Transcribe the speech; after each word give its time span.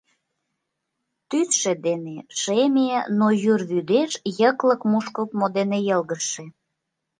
Тӱсшӧ 1.29 1.73
дене 1.85 2.15
шеме, 2.39 2.91
но 3.17 3.27
йӱр 3.43 3.61
вӱдеш 3.71 4.11
йыклык 4.39 4.81
мушкылтмо 4.91 5.45
дене 5.57 5.77
йылгыжше. 5.87 6.43